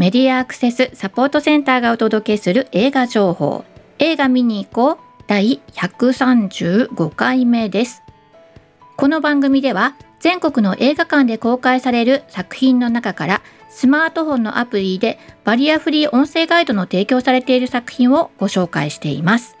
[0.00, 3.66] メディアアクセスサポートセンターがお届けする映画情報。
[3.98, 4.98] 映画見に行こう。
[5.26, 8.02] 第135回目です。
[8.96, 19.54] この番組では全国の映画館で公開される作品の中からスマートフォンのアプリでバリアフリー音声ガイドの提供されている作品をご紹介しています。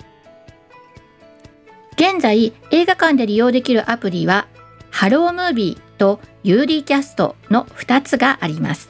[1.98, 4.48] 現在映画館で利用できるアプリは
[4.90, 8.89] ハロームービーとユーディキャストの2つがあります。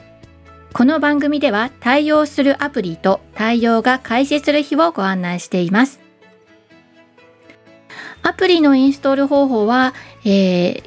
[0.73, 5.99] この番組では対応するアプリと対応が開始する日をご案内しています。
[8.23, 10.83] アプリのインストール方法は、えー、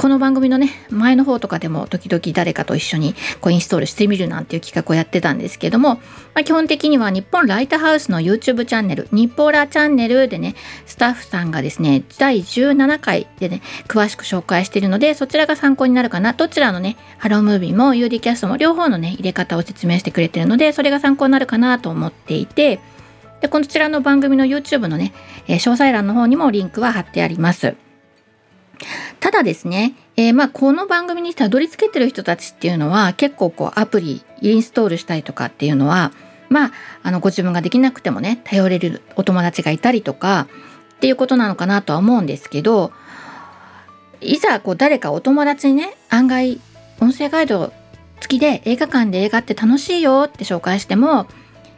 [0.00, 6.00] この番組のね前の方とかでも時々誰かと一緒にこうインストールしてみるなんていう企画をやってたんですけども、ま
[6.36, 10.54] あ、基本的には日本ライトハウスの YouTube チャンネル日ポーラチャンネルでね
[10.86, 22.80] スタッフさんがですね第17回でね詳しく紹介しているのでそちらが参考になるかなどちらのねハロームービーも UD キャストも両方のね入れ方を説明してくれてるのでそれが参考になるかなと思っていて
[23.42, 25.12] でこちらの番組の YouTube のね、
[25.46, 27.74] 詳細欄の方にもリンクは貼ってあります。
[29.20, 36.12] ただですね、えー、まあこの番組にたどり着けてる人たちっていうのは結構こうアプリインストールしたりとかっていうのは
[36.48, 40.48] まああのご自分ができなくてもね頼れるお友達がいたりとか
[40.96, 42.92] っていうことなのかなとは思うんですけど
[44.20, 46.60] いざこう誰かお友達にね案外
[47.00, 47.72] 音声ガイド
[48.20, 51.26] 付きで映画館で映画って楽しいよって紹介しても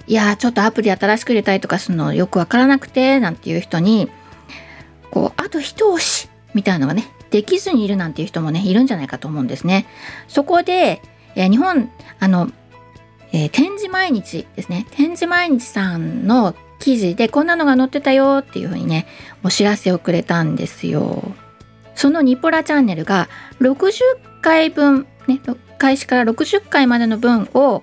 [0.09, 4.09] いやちょっとアプリ新しく入れたりとかするのよくわからなくてなんていう人に
[5.11, 9.87] こうあと一押しみたいのがねできずにいるなんていう人もねいるんじゃないかと思うんですね。
[10.29, 11.03] そこで、
[11.35, 12.51] えー、日本あの、
[13.33, 19.07] えー、展示毎日ですね展示毎日さんの記事でこんなのが載ってたよっていうふうにね
[19.45, 21.23] お知らせをくれたんですよ。
[21.95, 23.29] そのニポラチャンネルが
[23.61, 24.01] 60
[24.41, 25.41] 回分ね
[25.79, 27.83] 開始から60回までの分を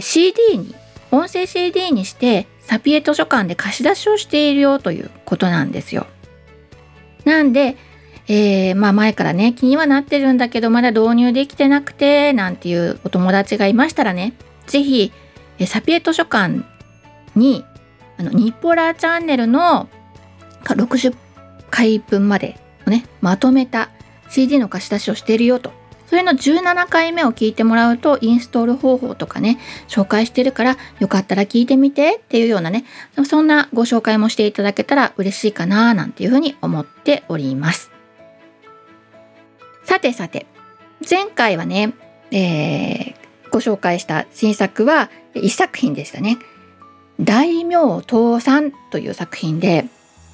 [0.00, 0.74] CD に
[1.10, 6.06] 音声 CD にしてサピエ図書館で貸し出しをしているよということなんですよ。
[7.24, 7.76] なんで、
[8.28, 14.34] えー、まあ前からね気にはなってるんだけどまだ導入できてなくてなんていうお友達がいましたらね
[14.66, 15.12] 是非
[15.66, 16.64] サピエ図書館
[17.36, 17.64] に
[18.18, 19.88] あのニッポラーチャンネルの
[20.64, 21.14] 60
[21.70, 23.90] 回分までをねまとめた
[24.28, 25.81] CD の貸し出しをしてるよと。
[26.12, 29.58] それの17回目を聞いてもらうとインストール方法とかね
[29.88, 32.84] 紹介してるからよかったら聞いてみてっていうようなね
[33.24, 37.90] そんなご紹介もしていただけたら嬉しいかななんていうふうに思っております。
[39.84, 40.44] さてさて
[41.08, 41.94] 前回はね、
[42.30, 43.14] えー、
[43.50, 46.36] ご紹介した新作は1作品でしたね。
[47.20, 49.86] 大名倒産という作品で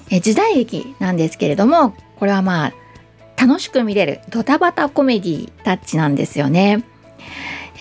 [0.09, 2.73] 時代劇なんですけれどもこれはまあ
[3.39, 6.83] 楽しく見れるドタバタコメディタッチなんですよね。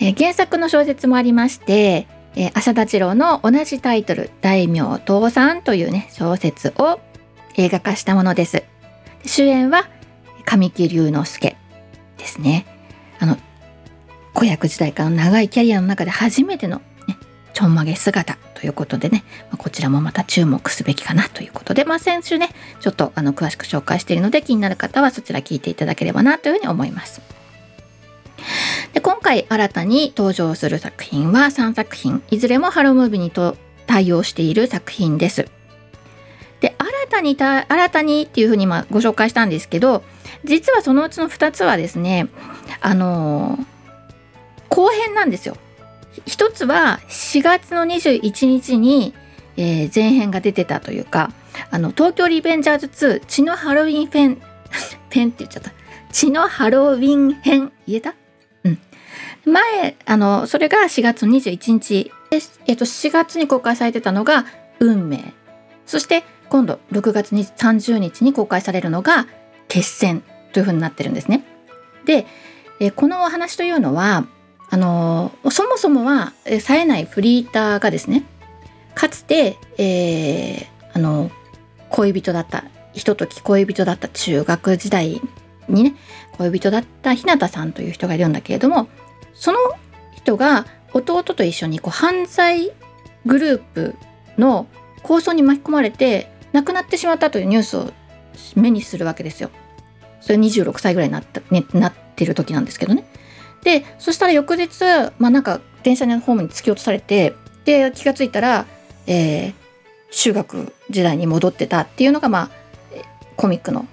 [0.00, 7.00] えー、原作の小説もありまして、えー、浅田次郎の同じタイトル「大名倒産」というね小説を
[7.56, 8.62] 映画化したものです。
[9.26, 9.88] 主演は
[10.44, 11.56] 神木隆之介
[12.18, 12.64] ですね。
[13.18, 13.36] あの
[14.34, 16.80] 子役時代からの長いキャリアの中で初めての
[17.58, 27.20] ちょんまげ姿ということでね、まあ、こちらもまた注目すべきかなということで、まあ、先週ねちょっとあの詳しく紹介しているので気になる方はそちら聞いていただければなというふうに思います。
[28.92, 33.56] で今回新たに登場する作品は3作品いずれもハロームービーにと
[33.88, 35.48] 対応している作品です。
[36.60, 40.04] で新たにた新たにっていうふうにまご紹介したんですけど
[40.44, 42.28] 実はそのうちの2つはですね
[42.80, 43.64] あのー、
[44.68, 45.56] 後編なんですよ。
[46.26, 49.14] 一つは4月の21日に、
[49.56, 51.32] えー、前編が出てたというか
[51.70, 54.42] あの東京リベンジャーズ2血のハロウィンフェン
[55.10, 55.72] ペンって言っちゃった。
[56.12, 58.14] 血のハロウィン編言えた？
[58.64, 58.78] うん。
[59.44, 62.12] 前あのそれが4月21日。
[62.30, 64.44] で、えっと、4月に公開されてたのが
[64.80, 65.32] 運命。
[65.86, 69.26] そして今度6月30日に公開されるのが
[69.68, 70.22] 決戦
[70.53, 71.44] というふうになってるんですね。
[72.04, 72.26] で、
[72.80, 74.26] えこのお話というのは
[74.70, 78.24] あのそもそもは冴えないフリーターがですね
[78.94, 81.30] かつて、えー、あの
[81.91, 85.20] 恋人だったひととき恋人だった中学時代
[85.68, 85.94] にね
[86.36, 88.88] 恋人だった日向さんという人がいるんだけれども
[89.34, 89.59] その
[90.16, 92.72] 人が弟と一緒にこう犯罪
[93.24, 93.94] グループ
[94.36, 94.66] の
[95.03, 97.92] 構想に巻き込まれて亡くなってしまったというニュースを
[98.56, 99.50] 目にするわけですよ。
[100.21, 103.04] それ26歳ぐらいになった、ね、なってる時なんですけどね。
[103.68, 104.80] でそしたら翌日
[105.18, 107.34] まあなんか電車のホームに突き落とされて
[107.66, 108.65] で気が付いたら、
[109.06, 109.54] えー、
[110.10, 112.50] 中学時代に戻ってたっていうのがまあ
[113.36, 113.86] コミックの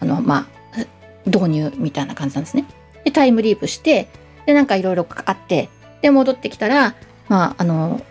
[0.00, 0.80] あのまあ
[1.24, 2.66] 導入みたいな感じなんですね。
[3.04, 4.08] でタイムリープして
[4.44, 5.70] でなんかいろいろあって
[6.02, 6.94] で戻ってきたら
[7.30, 8.04] まああの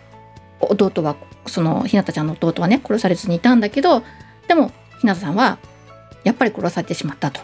[0.58, 1.14] 弟は
[1.46, 4.02] そのひなたちゃんの弟はね殺されずにいたんだけど
[4.48, 5.58] でもひなたさんは
[6.24, 7.40] やっぱり殺されてしまったと。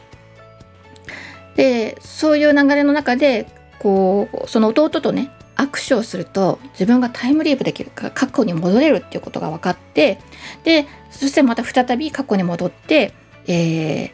[1.54, 3.46] でそういう流れの中で
[3.78, 10.20] こうその弟とね握手をすると自分がタイムリープできるか過去に戻れるっていうことが分かって
[10.64, 13.12] でそしてまた再び過去に戻って、
[13.46, 14.12] え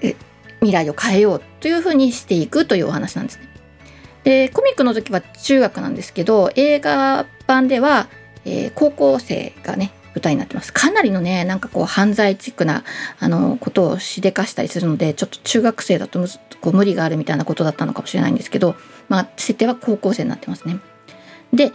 [0.00, 0.16] ー、
[0.60, 3.48] 未来を変えようというふうにしていくというお話なんですね。
[4.22, 8.08] でコミックの時は中学なんですけど映画版では、
[8.44, 10.72] えー、高校生がね舞台になってます。
[10.72, 12.84] かなりのね、なんかこう犯罪チックな
[13.18, 16.24] あのことをしでかしたりするので、ちょっと中学生だと
[16.60, 18.74] こう無理があるみたいなことだったのかもしれないんですけど、
[19.08, 20.78] まあ設定は高校生になってますね。
[21.52, 21.72] で、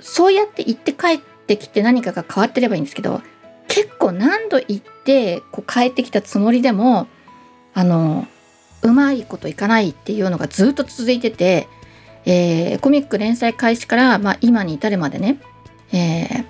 [0.00, 3.22] そうやって行って帰ってきて何かが変わってればいいんですけど、
[3.68, 7.06] 結構何度行ってこう帰ってきたつもりでも、
[7.72, 8.26] あの、
[8.82, 11.68] うまいこといかないっていうのがずっと続いてて、
[12.26, 15.40] えー、コミック連載開始から、まあ、今に至るまでね、
[15.92, 16.44] えー、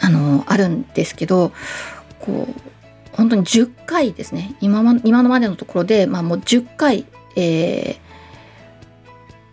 [0.00, 1.52] あのあるんですけど
[2.20, 2.60] こう
[3.16, 4.54] 本当に10回ですね。
[4.60, 7.96] 今ま今のまでのところで、まあ、もう10回、え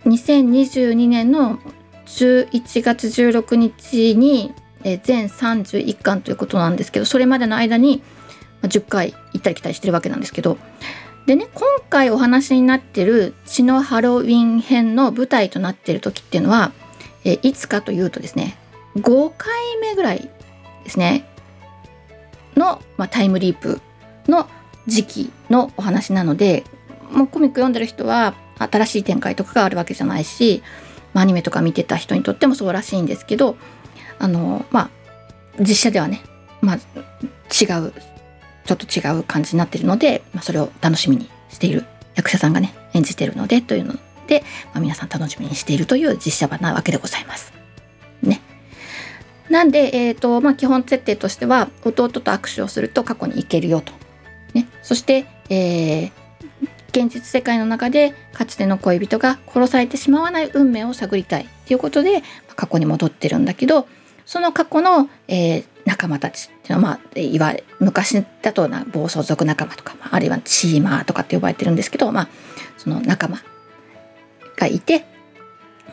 [0.04, 1.60] ー、2022年の
[2.06, 4.54] 11月16日に、
[4.84, 8.04] えー、全31巻ということなんですけどそれまでの間に、
[8.63, 10.57] 10回行ったり来たりしてるわけなんですけど。
[11.25, 16.74] でね今回お話になってる血のハロウィン編の舞台となっている時っていうのは、
[17.24, 18.57] えー、いつかというとですね
[18.98, 20.30] 5回目ぐらい
[20.84, 21.25] ですね
[22.56, 23.81] の、まあ、タイムリープ
[24.28, 24.48] の
[24.88, 26.63] 時期のお話なので
[27.12, 30.62] もうコミック読んでる人は新しい展開とかがあるわけじゃないし、
[31.13, 33.57] まあ、アニメとか見てた人にとってもそうらしいんですけど
[34.19, 34.90] あのまあ
[35.60, 36.22] 実写ではね、
[36.62, 37.94] まあ、違う
[38.66, 41.86] ちょっと違う感じになってるので、まあ、それを楽しみにしている
[42.16, 43.95] 役者さんがね演じてるのでというの
[44.28, 44.42] で、
[44.74, 47.62] まあ、皆さん楽しみにしているという実写版なわけでございます。
[49.54, 53.94] なんで、えーとまあ、基本設定としては弟と握手をすると過去に行けるよと。
[54.56, 56.12] ね、そして、えー、
[56.90, 63.88] 現実世界の中でかつての恋人が殺されてしまわない運命を探りたいということで、まあ、過去に戻ってるんだけど
[64.26, 72.30] その過去の、えー、仲間たちっていうのは、まあ、いわ昔だとな暴走族仲間とか、まあるいはチーマーとかって呼ばれてるんですけど、まあ、
[72.78, 73.40] その仲間
[74.58, 75.06] がいて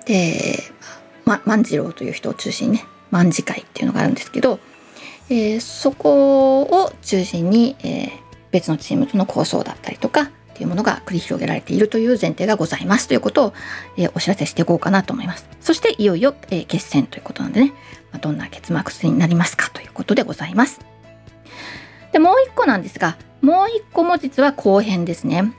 [0.07, 0.59] で、
[1.27, 4.59] ま、万次郎という人を中心にね卍会っていうのがあるんですけど、
[5.29, 8.11] えー、そこを中心に、えー、
[8.51, 13.55] 別のチームとの構想だったりとかっていうものが繰り広げられているという前提がございますということを、
[13.97, 15.49] えー、お知らせしていこうかなと思います。
[15.61, 17.73] そしていよいよ、え決戦ということなんでね、
[18.13, 20.81] まあ、どんな結末になりますかということでございます。
[22.13, 25.53] でもう一個なんですがもう一個も実は後編ですね。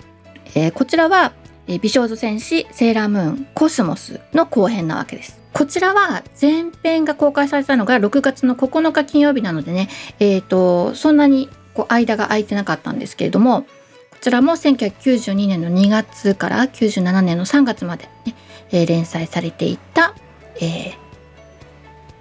[0.54, 1.34] えこちらは、
[1.68, 5.41] え美少女戦士セーラームーンコスモスの後編なわけです。
[5.54, 9.90] こちらは前編が公開されたのが6月の9日金曜日なのでね、
[10.20, 13.68] えーと、そんなにこう間が空いてなかったんですけれどもこ
[14.22, 18.36] ちらも1992年の2月から97年の3月までね、
[18.72, 20.16] えー、連載されていた、
[20.56, 20.94] えー、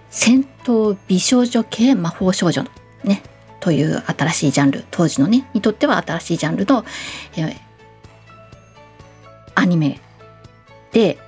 [0.09, 2.71] 戦闘美少女系魔法少女の
[3.05, 3.23] ね
[3.61, 6.85] という新しいジャンル当時のねにとっては新しいジャンルの、
[7.37, 7.57] えー、
[9.55, 10.01] アニメ
[10.93, 11.19] で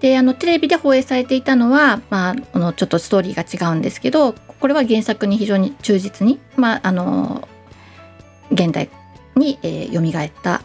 [0.00, 7.48] であのテレビで放映されていたのは、まあ、あのちょっとストーリーが違うんですけどこれは原作に非常に忠実に、まあ、あの
[8.50, 8.90] 現代
[9.34, 10.62] に、えー、蘇った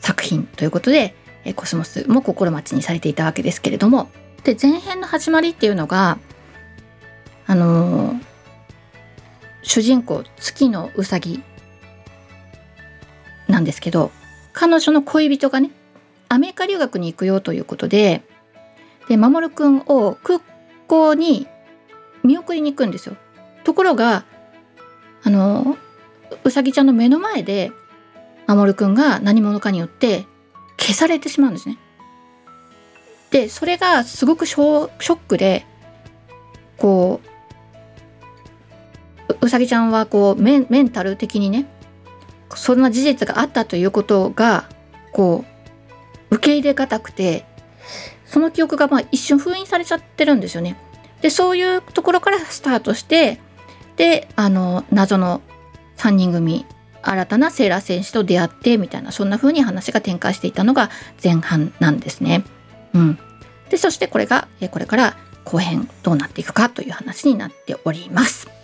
[0.00, 1.14] 作品ということで、
[1.44, 4.08] えー、コスモスも心待ちにされていたわけですけれども。
[4.44, 6.16] で前編の始まりっていうのが
[7.46, 8.14] あの、
[9.62, 11.42] 主人公月のうさぎ
[13.48, 14.10] なんですけど
[14.52, 15.70] 彼女の恋人がね
[16.28, 18.22] アメリカ留学に行くよということで
[19.08, 20.40] で守くんを空
[20.86, 21.46] 港に
[22.22, 23.16] 見送りに行くんですよ。
[23.64, 24.24] ところが
[25.22, 25.76] あの
[26.44, 27.72] うさぎちゃんの目の前で
[28.46, 30.26] 守くんが何者かによって
[30.78, 31.78] 消されてしまうんですね。
[33.30, 35.66] でそれがすごくショックで
[36.76, 37.20] こ
[39.28, 41.66] ううさぎちゃんはこうメンタル的にね
[42.54, 44.68] そんな事実があったということが
[45.12, 45.57] こう
[46.30, 47.44] 受け入れがたくて
[48.26, 50.76] その記憶がまあ一瞬封印されちゃってるんですよね。
[51.22, 53.40] でそういうところからスタートして
[53.96, 55.40] であの謎の
[55.96, 56.64] 3人組
[57.02, 60.90] 新たなセーラー戦士と出会ってみたいなそんな風に話が展開していたのが
[61.22, 62.44] 前半なんですね。
[62.94, 63.18] うん、
[63.70, 68.57] でそしてこれがこれから後編どうなっていくかという話になっております。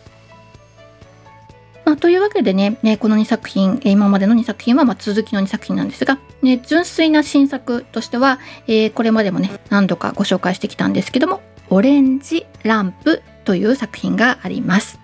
[1.96, 14.98] というわけでね、ねこの2作品、今までの2作品はま続きの2作品なんですが、ね、純粋な新作としては、え、これまでもね、何度かご紹介してきたんですけども、オレンジランプという作品があります。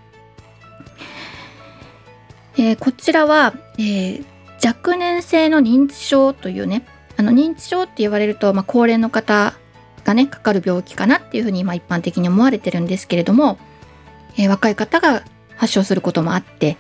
[2.59, 4.25] え、こちらは、えー、
[4.65, 6.85] 若年性の認知症というね、
[7.17, 9.55] あの認知症って言われると、まあ、高齢の方
[10.05, 13.59] がね、かかる病気かなっていうふうに、まあ、一般的に思われてるんですけれども、
[14.37, 15.23] えー、若い方が
[15.61, 16.79] 発症することもあって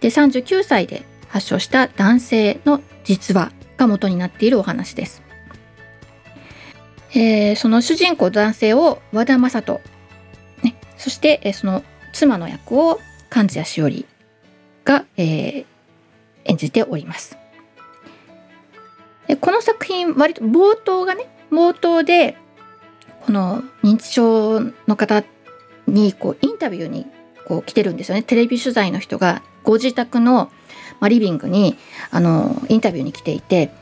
[0.00, 5.22] で39歳で発症した男性の実話が元になっているお話です。
[7.12, 9.80] えー、その主人公男性を和田正人、
[10.62, 13.00] ね、そして、えー、その妻の役を
[13.30, 14.06] 貫地谷しおり
[14.84, 15.64] が、えー、
[16.44, 17.38] 演じております。
[19.40, 22.36] この作品割と冒頭がね冒頭で
[23.24, 25.24] この認知症の方
[25.86, 27.06] にこうインタビューに
[27.50, 28.22] こう来てるんですよね。
[28.22, 30.52] テレビ取材の人がご自宅の、
[31.00, 31.76] ま、リビングに
[32.12, 33.72] あのインタビューに来ていて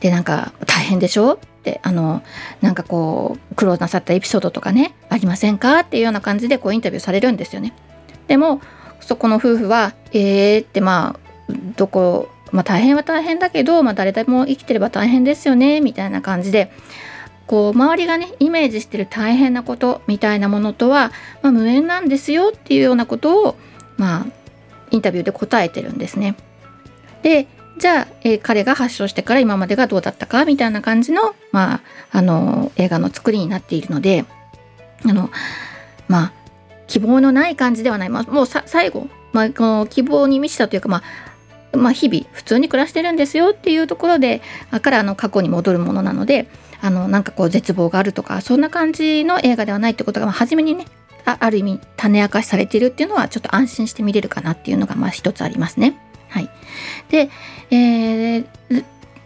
[0.00, 1.34] でなんか大変でしょ？
[1.34, 2.24] ってあの
[2.60, 5.78] なんかこう苦労なさったエピソードとかねありませんか？
[5.80, 7.72] っていうような感じでこうインタビューされるんですよね。
[8.26, 8.60] でも
[9.00, 16.72] そこの夫婦は「えー」ってまあどこまあ大変は大変だけど、まあ、誰でも生きてれば大変ですよねみたいな感じで
[17.46, 23.56] こう周りがねイメージしてる大変なことみたいなものとは、まあ、無縁なんですよっていうようなことを
[23.96, 24.26] まあ
[24.90, 26.36] インタビューで答えてるんですね。
[27.22, 27.46] で
[27.78, 31.80] じゃあ、えー、彼が発症してから今までがどうだったかみたいな感じの,、まあ、
[32.12, 34.24] あの映画の作りになっているので
[35.04, 35.30] あの
[36.06, 36.32] まあ
[36.86, 41.02] 希望のない感じではない、まあ、もう最後、まあ、この希望に満ちたというか、ま
[41.72, 44.42] あ、まあ、日々普通に暮らしてるんですよっていうところで
[44.82, 46.46] からあの過去に戻るものなので
[46.84, 50.84] あのなんかこう絶望があるとかそんな感じの映画ではないってことが、まあ、初めにね
[51.24, 55.98] あある意味種明かしされているっていうのはちょっと安心して見れるかなっていうのがまあ一つありますね。
[56.28, 56.50] はい、
[57.08, 57.30] で、
[57.70, 58.44] えー、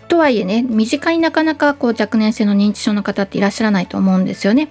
[0.07, 4.69] とはいえね身近になかなかこう若年性の認知症の方っていらっしゃらないと思うんですよね。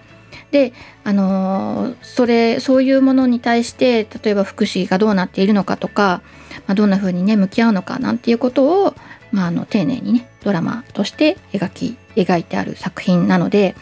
[0.52, 0.72] で
[1.04, 6.22] あのー、それそういうものに対して例えば福祉がどうなっているのかとか、
[6.68, 8.96] まあ、どんな風にね向き合うのかなんていうことを、
[9.32, 13.76] まあ、あの丁寧にねドラマとして描き描いてある作品なので、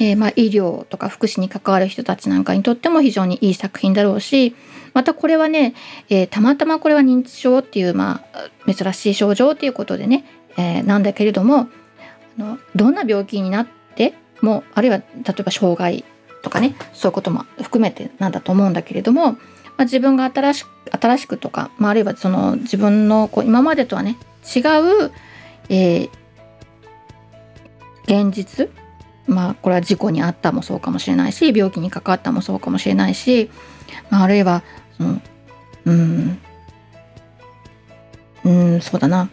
[0.00, 4.54] えー、まあ、医療とか福祉に関わる人たちなんかにとっても非常にいい作品だろうし
[4.92, 5.74] またこれはね、
[6.08, 8.24] えー、たまたまこれは認知症っていう、ま
[8.66, 10.24] あ、珍しい症状っていうことでね、
[10.56, 11.68] えー、なんだけれどもあ
[12.38, 15.04] のどんな病気になってもあるいは例
[15.38, 16.04] えば障害
[16.42, 19.38] とかねそういうことも含めてなんだと思うんだけれども、ま
[19.78, 24.60] あ、自分が新しく新しくとか、まあ、あるいはその自分のこう今までとはね違
[25.06, 25.12] う、
[25.68, 26.10] えー、
[28.06, 28.68] 現実
[29.26, 33.50] まあこれは事故にあったもそうかもしれないし病気にかかったもそうかもしれないし、
[34.10, 34.62] まあ、あるいは
[34.96, 35.20] その
[35.86, 36.38] うん
[38.44, 39.30] うんそうだな、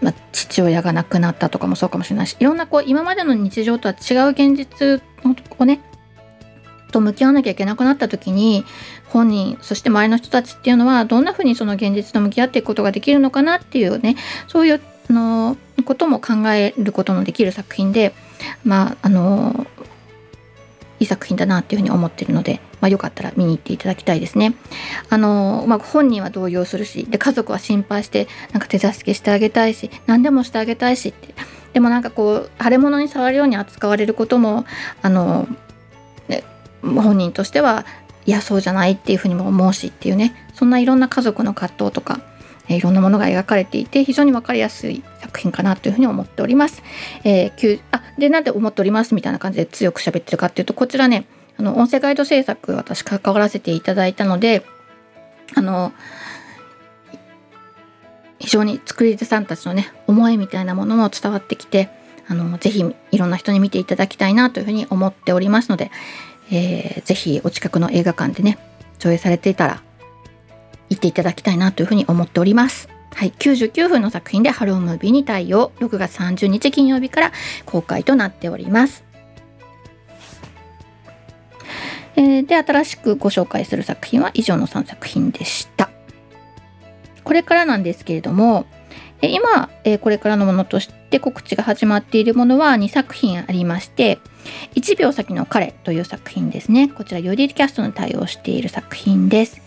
[0.00, 5.02] まあ、父親が亡くなったとかもそうかもしれないしいろんなこう今までの日常とは違う現実
[5.58, 5.80] をね
[6.90, 8.64] と向き合わなきゃいけなくなった時に
[9.08, 14.16] 本人そして周りの人たちっていうのはどんなふうにその現実と向き合っていくことができるのかなっていうね
[14.46, 14.80] そういう
[15.10, 18.12] のことも考えることのできる作品で
[18.64, 19.66] まああの
[21.00, 24.54] いい作品だなっていうふうに思ってるので、まあ、よかったら見に行っていただきたいですね。
[25.10, 31.34] あのまあ、本人は動揺するしで家族は心配してなんか手助けしてあげたいし何でもしてあげたいしって
[31.72, 34.64] でもなんかこう腫れ物に触るように扱われることも
[35.02, 35.46] あの、
[36.82, 37.84] 本人としては
[38.26, 42.20] いやそうじゃないっていうふうにも思うしっていうねそんないろんな家族の葛藤とか
[42.68, 46.82] えいろんなものが描かれていて非常に分かりやすい作品かなというふうに思っております。
[47.24, 54.64] えー、あでなんで思っておりますみたいな感じで強く喋ってるかっていうとこちらねあの音声ガイド制作私関わらせていただいたので
[55.54, 55.92] あの
[58.38, 61.90] 非常に作り手さんたちのね思いみたいなものも伝わってきて
[62.28, 65.90] あのぜひいろんな人に見ていただきたいなというふうに思っておりますので、
[66.50, 68.58] えー、ぜひお近くの映画館でね
[68.98, 69.82] 上映されていたら
[70.88, 72.88] 行っていただきたいなというふうに思っております。
[73.14, 77.32] はい、99分の作品でハロームービーに対応6月30日金曜日から
[77.66, 79.04] 公開となっております。
[82.16, 85.90] えー、で新しくご紹介する作品は以上の3作品でした。
[87.24, 88.66] これからなんですけれども
[89.20, 94.18] え今、えー、これからのものとして告知が始まっているものは2作品ありまして
[94.74, 99.60] 1秒先の彼という作品ですねこちらユーディキャストに対応している作品です。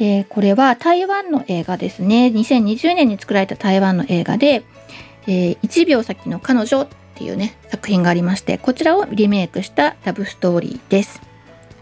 [0.00, 4.62] えー、これは台湾の映画ですね2020年に作られた台湾の映画で
[5.26, 11.20] 「えー、1秒先の彼女」っていうね作品がありましてこちらをリメイクしたラブストーリーです。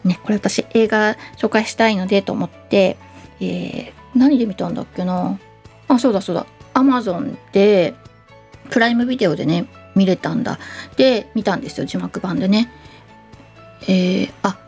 [0.05, 2.97] ね、これ私映画紹介したいのでと思って、
[3.41, 5.39] えー、何で見たんだっけな
[5.89, 7.95] あそうだそうだアマゾンで
[8.71, 9.67] プライムビデオでね
[9.97, 10.59] 見れたんだ。
[10.97, 12.71] で見たんですよ字幕版でね。
[13.83, 14.59] えー、あ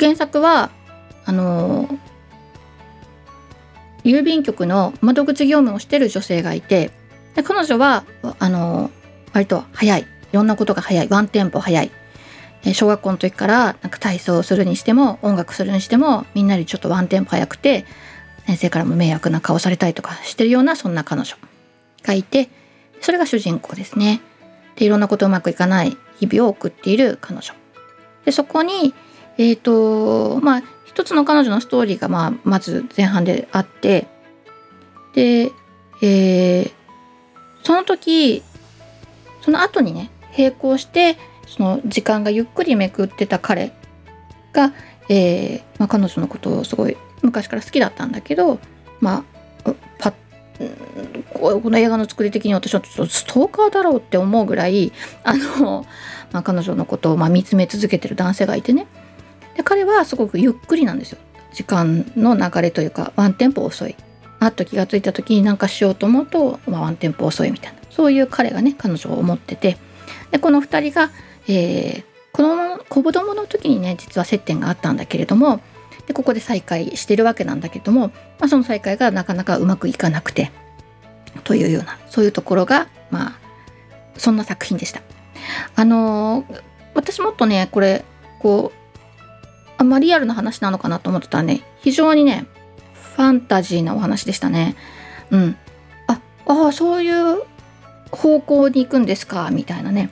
[0.00, 0.70] 原作は
[1.24, 1.98] あのー、
[4.04, 6.90] 郵便局の窓口業務をしてる女性がいて
[7.34, 8.04] で彼女は
[8.38, 8.90] あのー、
[9.34, 10.02] 割と早い。
[10.02, 11.08] いろんなことが早い。
[11.08, 11.90] ワンテンポ早い。
[12.74, 17.84] 小学校の時からなんか体操するにしても音楽するにしてもみんなにちょっとワンテンポ早くて
[18.46, 21.36] 先生からも迷惑な顔されたりとかしてるようなそんな彼女
[22.04, 22.48] がいて
[23.02, 24.20] それが主人公ですね。
[24.76, 27.52] でいろんなことうまくいかない日々を送っている彼女。
[28.24, 28.94] でそこに
[29.36, 34.06] えっ、ー、とまあ一つの彼女のストーリーが、まあ、まず前半であって
[35.14, 35.50] で、
[36.02, 36.72] えー、
[37.62, 38.42] その時
[39.40, 41.16] その後にね並行して
[41.46, 43.72] その時間がゆっくりめくってた彼
[44.52, 44.72] が、
[45.08, 48.58] えーまあ、彼女のことをすごい昔から好きだったんだけど、
[49.00, 49.24] まあ、
[51.34, 54.92] この映画の作り的に私はちょっとストーカーだろうって思うぐらい
[55.24, 55.84] あの、
[56.32, 58.86] まあ、彼女のことをま見つめ続けてる男性がいてね。
[59.56, 61.18] で彼はすごくゆっくりなんですよ。
[61.52, 63.96] 時間の流れというかワンテンポ遅い。
[64.40, 67.78] あっと気が付いた時に何かしようと思うと、まあ、ワンテンポ遅いみたいな。
[67.90, 69.76] そういう彼がね彼女を思ってて。
[70.30, 71.10] でこの2人が、
[71.48, 75.60] えー、子供子供の時にね実は接点があったんだけれども
[76.06, 80.50] でここで再会してるわけなんだけども、まあ、その再会がなかなかうまくいかなくて
[81.44, 83.32] というようなそういうところがまあ
[84.16, 85.00] そんな作品でした。
[85.74, 86.62] あのー、
[86.94, 88.04] 私もっとねこれ
[88.40, 88.82] こう
[89.78, 92.46] あんまリアルな話なのかなと思ってたらね非常にね
[93.14, 94.76] ファンタジーなお話でしたね。
[95.30, 95.56] うん。
[96.46, 97.42] ああそういう
[98.10, 100.10] 方向に行くんですかみたいなね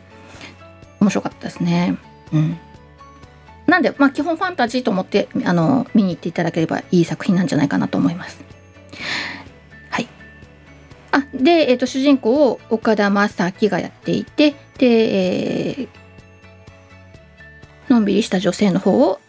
[1.01, 1.97] 面白かったですね。
[2.33, 2.59] うん。
[3.71, 8.43] なんで、まあ、基本ファンタジーと思ってあの見に行っていただければいい作品なんじゃないかなと思います。
[9.91, 10.09] はい。
[11.13, 15.89] あで、えーと、主人公を岡田将生がやっていてで、えー、
[17.89, 19.21] のんびりした女性の方を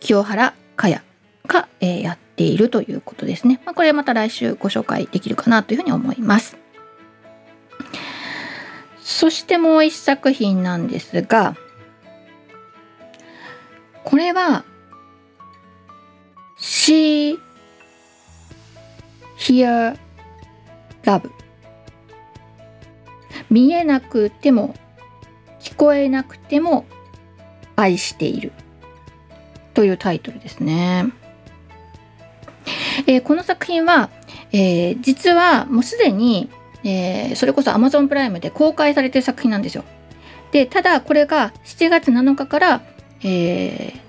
[0.00, 1.02] 清原かや
[1.46, 3.60] が、えー、やっているということですね。
[3.64, 6.56] まあ、これまた来週ご紹介できるかなというふうに思います。
[9.04, 11.54] そしてもう一作品なんですが
[14.14, 14.64] これは
[16.56, 17.36] She
[19.36, 19.98] Hear
[21.02, 21.32] Love
[23.50, 24.76] 見えなくても
[25.58, 26.84] 聞こえなくても
[27.74, 28.52] 愛している
[29.74, 31.06] というタイトルですね。
[33.08, 34.10] えー、この作品は、
[34.52, 36.50] えー、実はもうすでに、
[36.84, 39.82] えー、それこそ Amazon プライムで公開されてる作品なんですよ。
[40.52, 44.00] でただこれが7月7日からえー、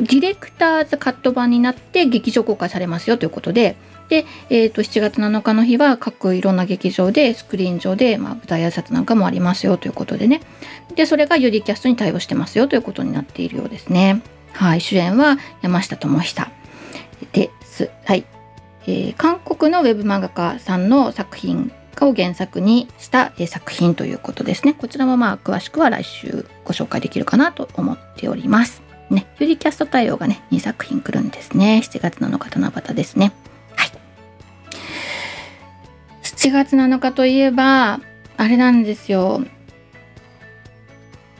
[0.00, 3.76] ディレクターズカット版になって劇場公開されますよということで、
[4.08, 10.42] で、えー、と7月7日の日は各いろんな劇場でスクリーン上で、まあ、舞台挨拶なんかもありますよということでね
[10.94, 14.20] でそれがユリキャストに対応してますよということになっているようですね
[14.52, 16.50] はい主演は山下智久
[17.32, 18.26] ですはい
[18.84, 24.74] えー、韓国のウェブ漫画家さんの作品を原作にした作品ということですね。
[24.74, 28.91] こちらもまあ詳しくは来週ご紹介できるかなと思っております。
[29.12, 31.82] ね、ユリキャスト対応がね、2作品来るんですね。
[31.84, 33.32] 7月7日七夕ですね。
[33.76, 33.90] はい。
[36.22, 38.00] 7月7日といえば、
[38.36, 39.44] あれなんですよ。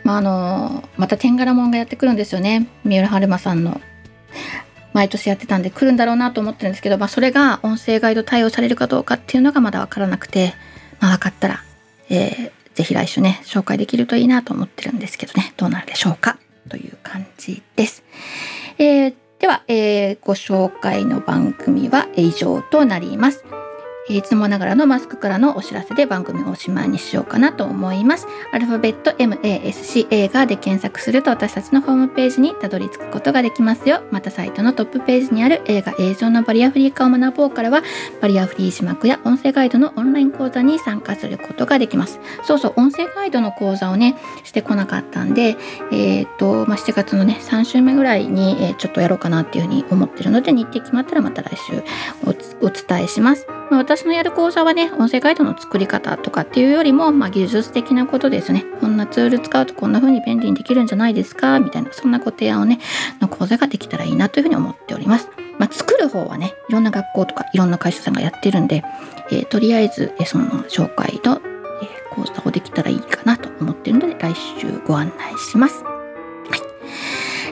[0.04, 2.66] まあ、あの、また天柄もんがやってくるんですよね。
[2.84, 3.80] 三浦春馬さんの
[4.92, 10.54] 毎年やってたんで来るんだろうなと思ってるんですけど、まあ、それが音声ガイド対応されるかどうかっていうのがまだ分からなくて、
[11.00, 11.64] まあ、分かったら、
[12.10, 18.04] えー、ぜひ来週ね紹介できるといいなと思ってるんですけどねどうなるでしょうかという感じです。
[18.78, 23.44] えー、では、えー、ご紹介の番組は以上となります。
[24.08, 28.26] いつもながらのマスクからのお知らせで番組をおしまいにしようかなと思います。
[28.52, 34.02] アルファベット MASC 映画で検索すると私たちのホームページにたどり着くことができますよ。
[34.10, 37.82] またサイトのトップページにある映画映像のバリアフリー化を学ぼうからは
[38.20, 42.20] バリアフリー字幕や音声ガイドのオンライン講座に参加することができます。
[42.44, 45.56] そうそう、音声ガイドの講座をね、してこなかったんで、
[45.92, 51.82] えっ、と、まあ、7月のね、3週目ぐらいに、え、ちょっとやろうかなっていうふうに思ってるので、日程決まったらまた来週
[52.60, 53.61] お伝えします。
[53.72, 58.66] まあ、私のやる講座はね、音声ガイドの作り方とかっていうよりも、まあ、技術的なことですね。
[58.82, 61.58] こんなツール使うとこんな風に便利にできるんじゃないですか？
[61.58, 62.80] みたいな、そんなご提案をね、
[63.22, 65.30] の講座ができたらいいなというふうに思っております。
[65.58, 68.84] まあ、作る方はね、いろんな学校とかいろんな会社さんがやってるんで、
[69.30, 71.40] えー、とりあえず、えその紹介の、
[71.80, 75.82] えー、講座をできたらいいかなと思ってるので、来週ご案内します。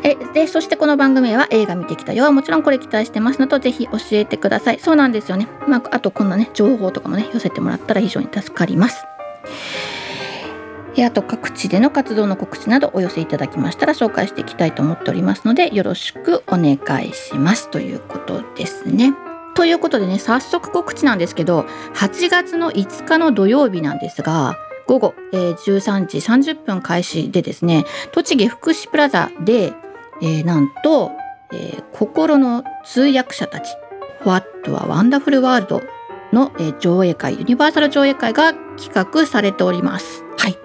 [0.03, 2.25] えでそしてこの番組は映画見てきたよ。
[2.25, 4.79] はもちろんこれ期待してますのとぜひ教えてください。
[4.79, 9.05] そうなんですよね、まあ、あとこんなね情報とかもね寄せてもらったら非常に助かります。
[10.99, 17.71] あと各地での活動の告知などお寄せいただきましたら紹介していきたいと思っておりますのでよろしくお願いします。
[17.71, 19.15] ということですね。
[19.55, 29.73] ということでね早速告知なんですけど8月の5日の土曜日なんですが午後、えー、13時30分開始でですね栃木福祉プラザで、
[30.23, 31.13] えー、なんと、
[31.53, 33.75] えー、心の通訳者たち
[34.25, 35.83] What a Wonderful World
[36.33, 40.25] の、えー、上映会ユニバーサル上映会が企画されております。
[40.39, 40.57] はい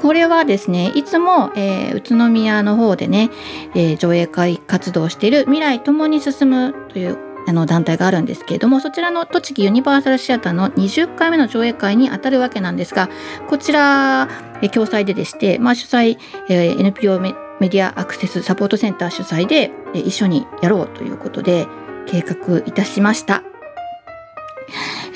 [0.00, 3.30] これはですねいつも、えー、宇都宮の方でね、
[3.76, 13.08] えー、上映会活動している未来ともに進むというあの団体があるんですけれどもそちらの栃木ユニバーサルシアターの20回目の上映会にあたるわけなんですが
[13.48, 14.28] こちら、
[14.60, 17.20] え共催ででして、まあ、主催、えー、NPO
[17.62, 21.68] メディアアクセスサポートセンター主催で、一緒にやろうということで
[22.08, 23.44] 計画いたしました。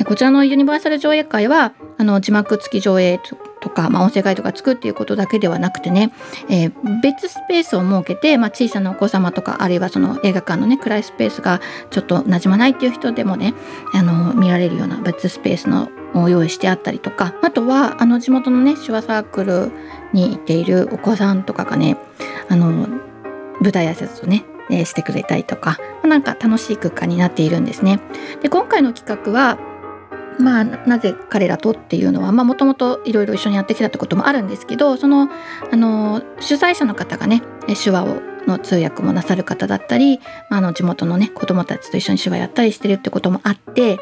[0.06, 3.18] こちらのユニバーサル上映会はあの字幕付き上映
[3.61, 6.12] とか、まあ、音声ガイドがつくっていうことだけではなくてね、
[6.48, 13.54] えー、別スペースを設けて、まあ、小さなお子様とかあるいはその映画館のね暗いスペースがちょっとなじまないっていう人でもね
[13.94, 19.72] あの見られるような別スペースのを用意してあったりとかあとはあの地元のね手話サークル
[20.12, 21.96] にいているお子さんとかがね
[22.48, 22.88] あの
[23.61, 28.00] 舞台挨拶をねえしてくれたりとかなんか楽しい空間になっているんですね。
[28.42, 29.59] で今回の企画は
[30.38, 35.30] まあ、なぜ彼らとっていうのはもともといろいろ一緒にやってきたってこともあるんですけどその
[35.72, 37.42] あの主催者の方がね
[37.82, 43.98] 手話をの通訳もなさる方だったり、ま、あの地元のね子どもたちと一緒に手話やったりしてるってこともあって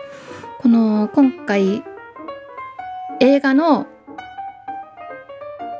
[0.58, 1.82] この今回
[3.20, 3.86] 映画の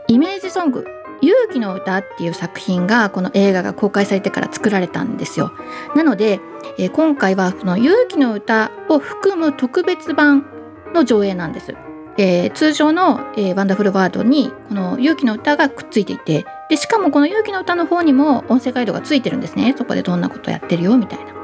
[0.06, 0.86] イメージソング
[1.20, 5.52] 勇気の歌っていう作品がこの映画が公開されてから作られたんですよ。
[5.94, 6.40] なので、
[6.78, 10.46] えー、今回はこの勇気の歌を含む特別版
[10.94, 11.74] の上映なんです。
[12.16, 21.34] えー、通常の、えー、ワンダフルワードにこの勇気の歌がくっついていてでしかもこの勇気の歌の方にも音声ガイドがついてるんですねそこでどんなことやってるよみたいな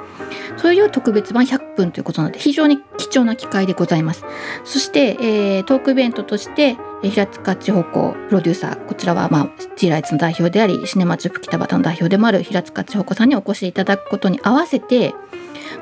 [0.60, 4.24] そういう特別版100分ということなので非常に貴重な機会でございます。
[4.64, 15.14] そして、えー、トークイベントとして平塚地方向プロデューサーこちらは、まあ、T ライツの代表でありシネマチュップ北畑の代表でもある平塚地方子さんにお越しいただくことに合わせて